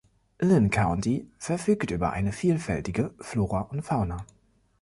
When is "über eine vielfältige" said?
1.91-3.13